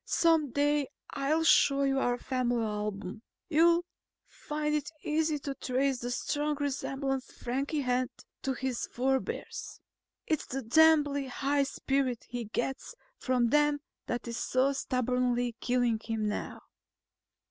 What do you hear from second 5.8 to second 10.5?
the strong resemblance Frankie has to his forebears. Its